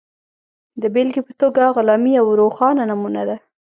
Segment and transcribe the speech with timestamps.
[0.81, 3.37] د بېلګې په توګه غلامي یوه روښانه نمونه ده.